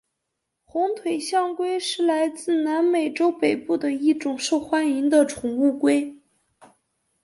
[0.65, 6.17] 红腿象龟是来自南美洲北部的一种受欢迎的宠物龟。